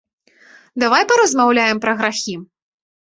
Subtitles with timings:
[0.83, 2.35] Давай паразмаўляем пра грахі.